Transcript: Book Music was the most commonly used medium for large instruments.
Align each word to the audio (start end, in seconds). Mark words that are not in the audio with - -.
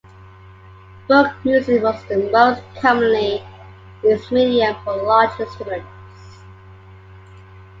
Book 1.07 1.29
Music 1.43 1.83
was 1.83 2.03
the 2.05 2.17
most 2.31 2.63
commonly 2.81 3.45
used 4.03 4.31
medium 4.31 4.75
for 4.83 4.95
large 4.95 5.39
instruments. 5.39 6.39